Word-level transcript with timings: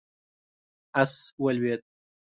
آس 1.01 1.13
ولوېد. 1.43 1.81